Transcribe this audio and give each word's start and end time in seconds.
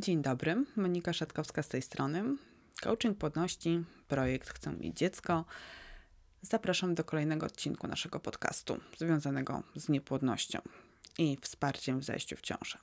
Dzień 0.00 0.22
dobry, 0.22 0.64
Monika 0.76 1.12
Szatkowska 1.12 1.62
z 1.62 1.68
tej 1.68 1.82
strony. 1.82 2.36
Coaching 2.82 3.18
Płodności, 3.18 3.84
projekt 4.08 4.48
Chcę 4.48 4.72
mieć 4.72 4.96
dziecko. 4.96 5.44
Zapraszam 6.42 6.94
do 6.94 7.04
kolejnego 7.04 7.46
odcinku 7.46 7.86
naszego 7.86 8.20
podcastu 8.20 8.80
związanego 8.98 9.62
z 9.76 9.88
niepłodnością 9.88 10.58
i 11.18 11.38
wsparciem 11.40 12.00
w 12.00 12.04
zajściu 12.04 12.36
w 12.36 12.40
ciążę. 12.40 12.78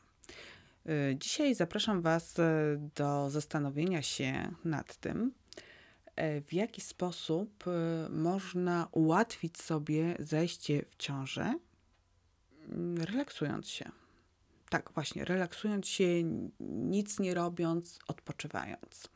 Y, 0.89 1.15
dzisiaj 1.19 1.55
zapraszam 1.55 2.01
Was 2.01 2.39
y, 2.39 2.43
do 2.95 3.29
zastanowienia 3.29 4.01
się 4.01 4.51
nad 4.65 4.95
tym, 4.95 5.31
y, 6.19 6.41
w 6.41 6.53
jaki 6.53 6.81
sposób 6.81 7.63
można 8.09 8.87
ułatwić 8.91 9.61
sobie 9.61 10.15
zajście 10.19 10.85
w 10.89 10.95
ciążę, 10.95 11.59
mm, 12.69 12.97
relaksując 12.97 13.69
się 13.69 13.91
tak 14.69 14.91
właśnie, 14.93 15.25
relaksując 15.25 15.87
się, 15.87 16.23
nic 16.59 17.19
nie 17.19 17.33
robiąc, 17.33 17.99
odpoczywając. 18.07 19.09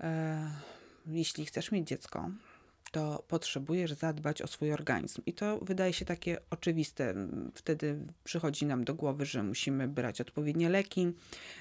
E, 0.00 0.50
jeśli 1.06 1.46
chcesz 1.46 1.72
mieć 1.72 1.88
dziecko, 1.88 2.30
to 2.90 3.24
potrzebujesz 3.28 3.92
zadbać 3.92 4.42
o 4.42 4.46
swój 4.46 4.72
organizm. 4.72 5.22
I 5.26 5.32
to 5.32 5.58
wydaje 5.58 5.92
się 5.92 6.04
takie 6.04 6.38
oczywiste. 6.50 7.14
Wtedy 7.54 8.00
przychodzi 8.24 8.66
nam 8.66 8.84
do 8.84 8.94
głowy, 8.94 9.26
że 9.26 9.42
musimy 9.42 9.88
brać 9.88 10.20
odpowiednie 10.20 10.68
leki, 10.68 11.12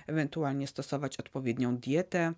ewentualnie 0.07 0.67
stosować 0.67 1.17
odpowiednią 1.17 1.77
dietę 1.77 2.33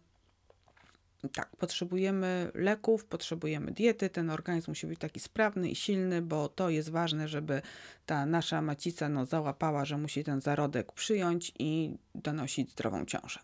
tak, 1.30 1.55
potrzebujemy 1.55 2.52
leków, 2.53 3.05
potrzebujemy 3.05 3.71
diety. 3.71 4.09
Ten 4.09 4.30
organizm 4.30 4.71
musi 4.71 4.88
być 4.88 4.99
taki 4.99 5.20
sprawny 5.20 5.70
i 5.70 5.75
silny, 5.75 6.21
bo 6.21 6.49
to 6.49 6.70
jest 6.70 6.89
ważne, 6.89 7.27
żeby 7.27 7.61
ta 8.05 8.25
nasza 8.25 8.61
macica 8.61 9.09
no, 9.09 9.25
załapała, 9.25 9.85
że 9.85 9.97
musi 9.97 10.23
ten 10.23 10.41
zarodek 10.41 10.91
przyjąć 10.91 11.52
i 11.59 11.97
donosić 12.16 12.71
zdrową 12.71 13.05
ciążę. 13.05 13.39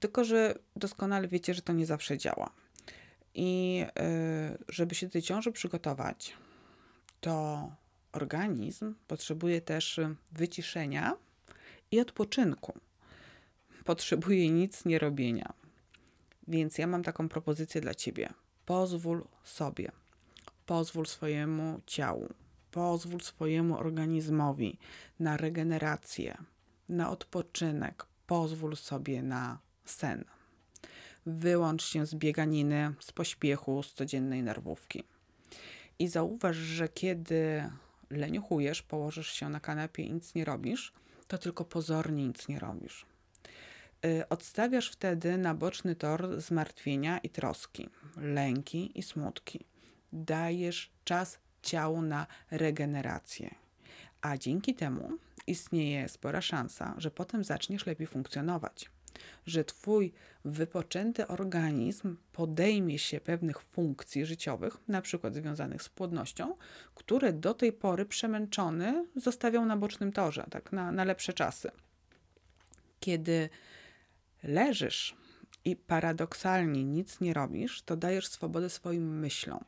Tylko, 0.00 0.24
że 0.24 0.54
doskonale 0.76 1.28
wiecie, 1.28 1.54
że 1.54 1.62
to 1.62 1.72
nie 1.72 1.86
zawsze 1.86 2.18
działa. 2.18 2.50
I 3.34 3.78
yy, 3.78 4.58
żeby 4.68 4.94
się 4.94 5.06
do 5.06 5.12
tej 5.12 5.22
ciąży 5.22 5.52
przygotować, 5.52 6.32
to 7.20 7.70
organizm 8.12 8.94
potrzebuje 9.06 9.60
też 9.60 10.00
wyciszenia 10.32 11.16
i 11.90 12.00
odpoczynku. 12.00 12.78
Potrzebuje 13.84 14.50
nic 14.50 14.84
nie 14.84 14.98
robienia 14.98 15.52
więc 16.48 16.78
ja 16.78 16.86
mam 16.86 17.02
taką 17.02 17.28
propozycję 17.28 17.80
dla 17.80 17.94
ciebie. 17.94 18.32
Pozwól 18.66 19.24
sobie, 19.44 19.92
pozwól 20.66 21.06
swojemu 21.06 21.80
ciału, 21.86 22.28
pozwól 22.70 23.20
swojemu 23.20 23.78
organizmowi 23.78 24.78
na 25.20 25.36
regenerację, 25.36 26.38
na 26.88 27.10
odpoczynek, 27.10 28.06
pozwól 28.26 28.76
sobie 28.76 29.22
na 29.22 29.58
sen. 29.84 30.24
Wyłącz 31.26 31.84
się 31.84 32.06
z 32.06 32.14
bieganiny, 32.14 32.94
z 33.00 33.12
pośpiechu, 33.12 33.82
z 33.82 33.94
codziennej 33.94 34.42
nerwówki. 34.42 35.04
I 35.98 36.08
zauważ, 36.08 36.56
że 36.56 36.88
kiedy 36.88 37.70
leniuchujesz, 38.10 38.82
położysz 38.82 39.32
się 39.32 39.48
na 39.48 39.60
kanapie 39.60 40.02
i 40.02 40.12
nic 40.12 40.34
nie 40.34 40.44
robisz, 40.44 40.92
to 41.28 41.38
tylko 41.38 41.64
pozornie 41.64 42.26
nic 42.26 42.48
nie 42.48 42.58
robisz. 42.58 43.06
Y, 44.06 44.28
odstawiasz 44.28 44.90
wtedy 44.90 45.38
na 45.38 45.54
boczny 45.54 45.94
tor 45.94 46.40
zmartwienia 46.40 47.18
i 47.18 47.30
troski, 47.30 47.88
lęki 48.16 48.98
i 48.98 49.02
smutki. 49.02 49.66
Dajesz 50.12 50.90
czas 51.04 51.38
ciału 51.62 52.02
na 52.02 52.26
regenerację. 52.50 53.54
A 54.20 54.36
dzięki 54.36 54.74
temu 54.74 55.12
istnieje 55.46 56.08
spora 56.08 56.40
szansa, 56.40 56.94
że 56.98 57.10
potem 57.10 57.44
zaczniesz 57.44 57.86
lepiej 57.86 58.06
funkcjonować. 58.06 58.90
Że 59.46 59.64
twój 59.64 60.12
wypoczęty 60.44 61.26
organizm 61.26 62.16
podejmie 62.32 62.98
się 62.98 63.20
pewnych 63.20 63.60
funkcji 63.60 64.26
życiowych, 64.26 64.76
na 64.88 65.02
przykład 65.02 65.34
związanych 65.34 65.82
z 65.82 65.88
płodnością, 65.88 66.56
które 66.94 67.32
do 67.32 67.54
tej 67.54 67.72
pory 67.72 68.06
przemęczony 68.06 69.06
zostawiał 69.16 69.64
na 69.64 69.76
bocznym 69.76 70.12
torze, 70.12 70.46
tak 70.50 70.72
na, 70.72 70.92
na 70.92 71.04
lepsze 71.04 71.32
czasy. 71.32 71.70
Kiedy 73.00 73.48
leżysz 74.42 75.16
i 75.64 75.76
paradoksalnie 75.76 76.84
nic 76.84 77.20
nie 77.20 77.34
robisz, 77.34 77.82
to 77.82 77.96
dajesz 77.96 78.26
swobodę 78.28 78.70
swoim 78.70 79.18
myślom. 79.18 79.64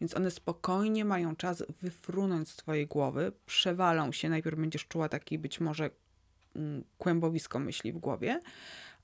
Więc 0.00 0.16
one 0.16 0.30
spokojnie 0.30 1.04
mają 1.04 1.36
czas 1.36 1.64
wyfrunąć 1.82 2.48
z 2.48 2.56
twojej 2.56 2.86
głowy, 2.86 3.32
przewalą 3.46 4.12
się. 4.12 4.28
Najpierw 4.28 4.58
będziesz 4.58 4.86
czuła 4.86 5.08
taki 5.08 5.38
być 5.38 5.60
może 5.60 5.90
mm, 6.56 6.84
kłębowisko 6.98 7.58
myśli 7.58 7.92
w 7.92 7.98
głowie, 7.98 8.40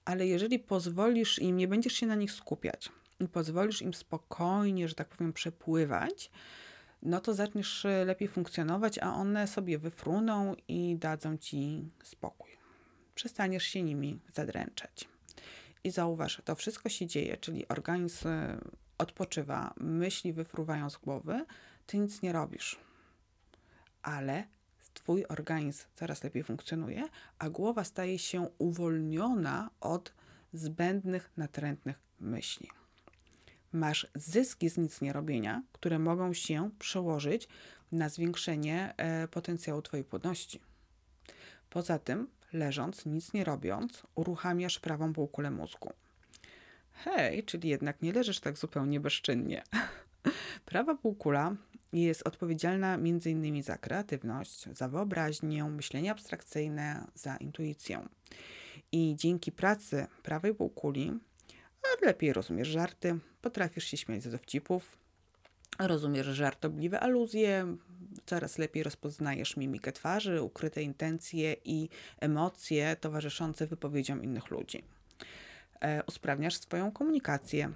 ale 0.04 0.26
jeżeli 0.26 0.58
pozwolisz 0.58 1.38
im, 1.38 1.56
nie 1.56 1.68
będziesz 1.68 1.92
się 1.92 2.06
na 2.06 2.14
nich 2.14 2.32
skupiać 2.32 2.88
i 3.20 3.28
pozwolisz 3.28 3.82
im 3.82 3.94
spokojnie, 3.94 4.88
że 4.88 4.94
tak 4.94 5.08
powiem, 5.08 5.32
przepływać, 5.32 6.30
no 7.02 7.20
to 7.20 7.34
zaczniesz 7.34 7.84
e, 7.84 8.04
lepiej 8.04 8.28
funkcjonować, 8.28 8.98
a 8.98 9.14
one 9.14 9.46
sobie 9.46 9.78
wyfruną 9.78 10.54
i 10.68 10.96
dadzą 10.96 11.36
ci 11.36 11.88
spokój 12.02 12.41
przestaniesz 13.14 13.64
się 13.64 13.82
nimi 13.82 14.20
zadręczać. 14.34 15.08
I 15.84 15.90
zauważ, 15.90 16.42
to 16.44 16.54
wszystko 16.54 16.88
się 16.88 17.06
dzieje, 17.06 17.36
czyli 17.36 17.68
organizm 17.68 18.28
e, 18.28 18.58
odpoczywa, 18.98 19.74
myśli 19.76 20.32
wyfruwają 20.32 20.90
z 20.90 20.96
głowy, 20.96 21.44
ty 21.86 21.98
nic 21.98 22.22
nie 22.22 22.32
robisz. 22.32 22.78
Ale 24.02 24.44
twój 24.94 25.26
organizm 25.26 25.84
coraz 25.94 26.24
lepiej 26.24 26.44
funkcjonuje, 26.44 27.04
a 27.38 27.50
głowa 27.50 27.84
staje 27.84 28.18
się 28.18 28.48
uwolniona 28.58 29.70
od 29.80 30.12
zbędnych, 30.52 31.30
natrętnych 31.36 31.98
myśli. 32.20 32.68
Masz 33.72 34.06
zyski 34.14 34.70
z 34.70 34.78
nic 34.78 35.00
nie 35.00 35.12
robienia, 35.12 35.62
które 35.72 35.98
mogą 35.98 36.32
się 36.32 36.70
przełożyć 36.78 37.48
na 37.92 38.08
zwiększenie 38.08 38.94
e, 38.96 39.28
potencjału 39.28 39.82
Twojej 39.82 40.04
płodności. 40.04 40.60
Poza 41.70 41.98
tym 41.98 42.28
leżąc, 42.52 43.06
nic 43.06 43.32
nie 43.32 43.44
robiąc, 43.44 44.02
uruchamiasz 44.14 44.78
prawą 44.78 45.12
półkulę 45.12 45.50
mózgu. 45.50 45.92
Hej, 46.92 47.44
czyli 47.44 47.68
jednak 47.68 48.02
nie 48.02 48.12
leżysz 48.12 48.40
tak 48.40 48.58
zupełnie 48.58 49.00
bezczynnie. 49.00 49.62
Prawa 50.64 50.94
półkula 50.94 51.56
jest 51.92 52.26
odpowiedzialna 52.26 52.94
m.in. 52.94 53.62
za 53.62 53.78
kreatywność, 53.78 54.64
za 54.72 54.88
wyobraźnię, 54.88 55.64
myślenie 55.64 56.10
abstrakcyjne, 56.10 57.06
za 57.14 57.36
intuicję. 57.36 58.08
I 58.92 59.14
dzięki 59.16 59.52
pracy 59.52 60.06
prawej 60.22 60.54
półkuli 60.54 61.12
lepiej 62.02 62.32
rozumiesz 62.32 62.68
żarty, 62.68 63.18
potrafisz 63.42 63.84
się 63.84 63.96
śmiać 63.96 64.22
z 64.22 64.30
dowcipów, 64.30 64.98
rozumiesz 65.78 66.26
żartobliwe 66.26 67.00
aluzje, 67.00 67.76
coraz 68.26 68.58
lepiej 68.58 68.82
rozpoznajesz 68.82 69.56
mimikę 69.56 69.92
twarzy, 69.92 70.42
ukryte 70.42 70.82
intencje 70.82 71.56
i 71.64 71.88
emocje 72.20 72.96
towarzyszące 73.00 73.66
wypowiedziom 73.66 74.22
innych 74.22 74.50
ludzi. 74.50 74.84
E, 75.80 76.02
usprawniasz 76.04 76.56
swoją 76.56 76.92
komunikację, 76.92 77.72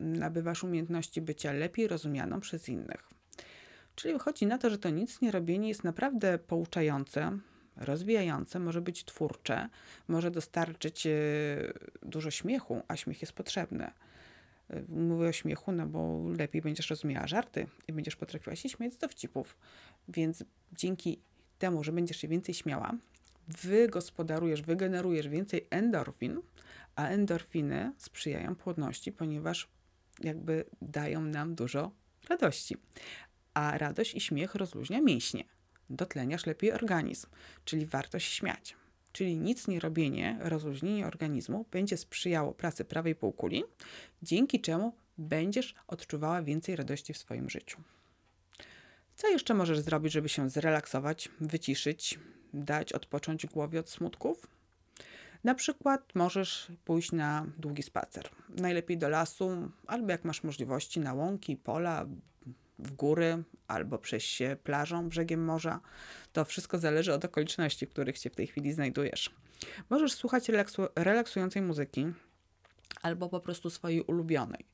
nabywasz 0.00 0.64
umiejętności 0.64 1.20
bycia 1.20 1.52
lepiej 1.52 1.88
rozumianą 1.88 2.40
przez 2.40 2.68
innych. 2.68 3.08
Czyli 3.94 4.14
wychodzi 4.14 4.46
na 4.46 4.58
to, 4.58 4.70
że 4.70 4.78
to 4.78 4.90
nic 4.90 5.20
nie 5.20 5.30
robienie 5.30 5.68
jest 5.68 5.84
naprawdę 5.84 6.38
pouczające, 6.38 7.38
rozwijające, 7.76 8.58
może 8.58 8.80
być 8.80 9.04
twórcze, 9.04 9.68
może 10.08 10.30
dostarczyć 10.30 11.06
e, 11.06 11.10
dużo 12.02 12.30
śmiechu, 12.30 12.82
a 12.88 12.96
śmiech 12.96 13.20
jest 13.20 13.32
potrzebny 13.32 13.90
mówię 14.88 15.28
o 15.28 15.32
śmiechu, 15.32 15.72
no 15.72 15.86
bo 15.86 16.28
lepiej 16.38 16.62
będziesz 16.62 16.90
rozumiała 16.90 17.26
żarty 17.26 17.66
i 17.88 17.92
będziesz 17.92 18.16
potrafiła 18.16 18.56
się 18.56 18.68
śmiać 18.68 18.94
z 18.94 18.98
dowcipów. 18.98 19.56
Więc 20.08 20.44
dzięki 20.72 21.20
temu, 21.58 21.84
że 21.84 21.92
będziesz 21.92 22.16
się 22.16 22.28
więcej 22.28 22.54
śmiała, 22.54 22.92
wygospodarujesz, 23.48 24.62
wygenerujesz 24.62 25.28
więcej 25.28 25.66
endorfin, 25.70 26.40
a 26.96 27.06
endorfiny 27.06 27.92
sprzyjają 27.98 28.54
płodności, 28.56 29.12
ponieważ 29.12 29.68
jakby 30.22 30.64
dają 30.82 31.20
nam 31.20 31.54
dużo 31.54 31.90
radości. 32.28 32.76
A 33.54 33.78
radość 33.78 34.14
i 34.14 34.20
śmiech 34.20 34.54
rozluźnia 34.54 35.00
mięśnie. 35.00 35.44
Dotleniasz 35.90 36.46
lepiej 36.46 36.72
organizm, 36.72 37.26
czyli 37.64 37.86
warto 37.86 38.18
się 38.18 38.30
śmiać 38.30 38.76
czyli 39.12 39.36
nic 39.36 39.68
nie 39.68 39.80
robienie, 39.80 40.38
rozluźnienie 40.40 41.06
organizmu 41.06 41.64
będzie 41.70 41.96
sprzyjało 41.96 42.52
pracy 42.52 42.84
prawej 42.84 43.14
półkuli, 43.14 43.64
dzięki 44.22 44.60
czemu 44.60 44.92
będziesz 45.18 45.74
odczuwała 45.86 46.42
więcej 46.42 46.76
radości 46.76 47.12
w 47.12 47.18
swoim 47.18 47.50
życiu. 47.50 47.80
Co 49.14 49.28
jeszcze 49.28 49.54
możesz 49.54 49.80
zrobić, 49.80 50.12
żeby 50.12 50.28
się 50.28 50.50
zrelaksować, 50.50 51.28
wyciszyć, 51.40 52.18
dać 52.54 52.92
odpocząć 52.92 53.46
głowie 53.46 53.80
od 53.80 53.90
smutków? 53.90 54.46
Na 55.44 55.54
przykład 55.54 56.14
możesz 56.14 56.72
pójść 56.84 57.12
na 57.12 57.46
długi 57.58 57.82
spacer. 57.82 58.28
Najlepiej 58.48 58.98
do 58.98 59.08
lasu, 59.08 59.70
albo 59.86 60.10
jak 60.10 60.24
masz 60.24 60.42
możliwości, 60.42 61.00
na 61.00 61.14
łąki, 61.14 61.56
pola, 61.56 62.06
w 62.82 62.92
góry 62.92 63.42
albo 63.68 63.98
przejść 63.98 64.30
się 64.30 64.56
plażą, 64.64 65.08
brzegiem 65.08 65.44
morza. 65.44 65.80
To 66.32 66.44
wszystko 66.44 66.78
zależy 66.78 67.14
od 67.14 67.24
okoliczności, 67.24 67.86
w 67.86 67.90
których 67.90 68.18
się 68.18 68.30
w 68.30 68.36
tej 68.36 68.46
chwili 68.46 68.72
znajdujesz. 68.72 69.30
Możesz 69.90 70.12
słuchać 70.12 70.48
relaksu 70.48 70.82
relaksującej 70.96 71.62
muzyki 71.62 72.06
albo 73.02 73.28
po 73.28 73.40
prostu 73.40 73.70
swojej 73.70 74.02
ulubionej. 74.02 74.66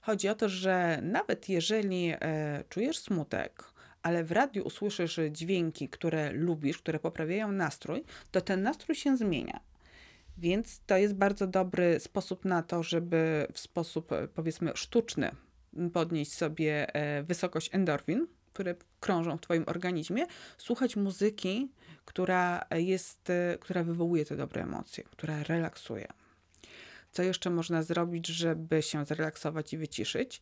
Chodzi 0.00 0.28
o 0.28 0.34
to, 0.34 0.48
że 0.48 0.98
nawet 1.02 1.48
jeżeli 1.48 2.12
e, 2.20 2.64
czujesz 2.68 2.98
smutek, 2.98 3.64
ale 4.02 4.24
w 4.24 4.32
radiu 4.32 4.64
usłyszysz 4.64 5.20
dźwięki, 5.30 5.88
które 5.88 6.32
lubisz, 6.32 6.78
które 6.78 6.98
poprawiają 6.98 7.52
nastrój, 7.52 8.04
to 8.30 8.40
ten 8.40 8.62
nastrój 8.62 8.94
się 8.94 9.16
zmienia. 9.16 9.60
Więc 10.38 10.80
to 10.86 10.96
jest 10.96 11.14
bardzo 11.14 11.46
dobry 11.46 12.00
sposób 12.00 12.44
na 12.44 12.62
to, 12.62 12.82
żeby 12.82 13.46
w 13.52 13.58
sposób 13.58 14.12
e, 14.12 14.28
powiedzmy 14.28 14.72
sztuczny 14.74 15.30
podnieść 15.92 16.32
sobie 16.34 16.94
e, 16.94 17.22
wysokość 17.22 17.70
endorfin, 17.72 18.26
które 18.52 18.74
krążą 19.00 19.36
w 19.36 19.40
Twoim 19.40 19.64
organizmie, 19.66 20.26
słuchać 20.58 20.96
muzyki, 20.96 21.72
która 22.04 22.66
jest, 22.74 23.30
e, 23.30 23.58
która 23.60 23.84
wywołuje 23.84 24.24
te 24.24 24.36
dobre 24.36 24.62
emocje, 24.62 25.04
która 25.04 25.42
relaksuje. 25.42 26.06
Co 27.10 27.22
jeszcze 27.22 27.50
można 27.50 27.82
zrobić, 27.82 28.26
żeby 28.26 28.82
się 28.82 29.04
zrelaksować 29.04 29.72
i 29.72 29.78
wyciszyć? 29.78 30.40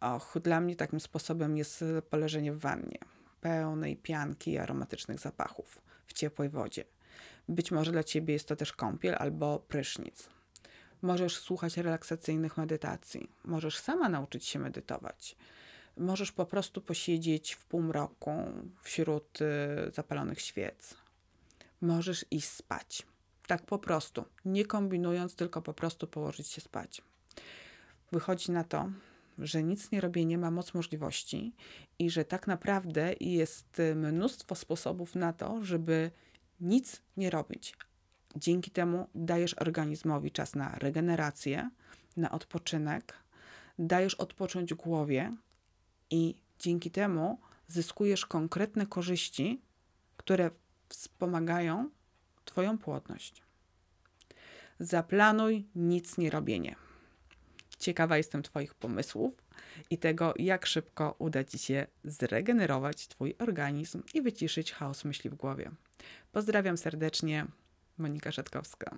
Och, 0.00 0.38
dla 0.42 0.60
mnie 0.60 0.76
takim 0.76 1.00
sposobem 1.00 1.56
jest 1.56 1.84
poleżenie 2.10 2.52
w 2.52 2.58
wannie, 2.58 2.98
pełnej 3.40 3.96
pianki 3.96 4.52
i 4.52 4.58
aromatycznych 4.58 5.18
zapachów 5.18 5.82
w 6.06 6.12
ciepłej 6.12 6.48
wodzie. 6.48 6.84
Być 7.48 7.70
może 7.70 7.92
dla 7.92 8.04
ciebie 8.04 8.32
jest 8.34 8.48
to 8.48 8.56
też 8.56 8.72
kąpiel 8.72 9.16
albo 9.18 9.58
prysznic. 9.58 10.28
Możesz 11.02 11.36
słuchać 11.36 11.76
relaksacyjnych 11.76 12.56
medytacji, 12.56 13.30
możesz 13.44 13.78
sama 13.78 14.08
nauczyć 14.08 14.44
się 14.44 14.58
medytować. 14.58 15.36
Możesz 15.96 16.32
po 16.32 16.46
prostu 16.46 16.80
posiedzieć 16.80 17.54
w 17.54 17.64
półmroku 17.64 18.30
wśród 18.82 19.38
y, 19.40 19.46
zapalonych 19.92 20.40
świec. 20.40 20.94
Możesz 21.80 22.24
iść 22.30 22.48
spać. 22.48 23.06
Tak 23.46 23.66
po 23.66 23.78
prostu, 23.78 24.24
nie 24.44 24.64
kombinując, 24.64 25.34
tylko 25.34 25.62
po 25.62 25.74
prostu 25.74 26.06
położyć 26.06 26.46
się 26.46 26.60
spać. 26.60 27.02
Wychodzi 28.12 28.52
na 28.52 28.64
to, 28.64 28.90
że 29.38 29.62
nic 29.62 29.90
nie 29.90 30.00
robienie 30.00 30.38
ma 30.38 30.50
moc 30.50 30.74
możliwości 30.74 31.52
i 31.98 32.10
że 32.10 32.24
tak 32.24 32.46
naprawdę 32.46 33.14
jest 33.20 33.82
mnóstwo 33.94 34.54
sposobów 34.54 35.14
na 35.14 35.32
to, 35.32 35.64
żeby 35.64 36.10
nic 36.60 37.02
nie 37.16 37.30
robić. 37.30 37.76
Dzięki 38.36 38.70
temu 38.70 39.08
dajesz 39.14 39.54
organizmowi 39.54 40.30
czas 40.30 40.54
na 40.54 40.74
regenerację, 40.78 41.70
na 42.16 42.30
odpoczynek, 42.30 43.14
dajesz 43.78 44.14
odpocząć 44.14 44.74
głowie 44.74 45.36
i 46.10 46.34
dzięki 46.58 46.90
temu 46.90 47.38
zyskujesz 47.68 48.26
konkretne 48.26 48.86
korzyści, 48.86 49.60
które 50.16 50.50
wspomagają 50.88 51.90
Twoją 52.44 52.78
płodność. 52.78 53.42
Zaplanuj 54.80 55.66
nic 55.74 56.18
nie 56.18 56.30
robienie. 56.30 56.76
Ciekawa 57.78 58.16
jestem 58.16 58.42
Twoich 58.42 58.74
pomysłów 58.74 59.34
i 59.90 59.98
tego, 59.98 60.34
jak 60.36 60.66
szybko 60.66 61.14
uda 61.18 61.44
Ci 61.44 61.58
się 61.58 61.86
zregenerować 62.04 63.08
Twój 63.08 63.34
organizm 63.38 64.02
i 64.14 64.22
wyciszyć 64.22 64.72
chaos 64.72 65.04
myśli 65.04 65.30
w 65.30 65.34
głowie. 65.34 65.70
Pozdrawiam 66.32 66.76
serdecznie, 66.76 67.46
Monika 68.00 68.32
Szatkowska. 68.32 68.96